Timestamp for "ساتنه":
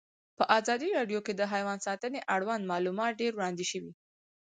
1.87-2.19